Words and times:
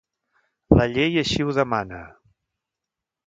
La 0.79 0.87
llei 0.93 1.19
així 1.23 1.45
ho 1.45 1.53
demana. 1.59 2.01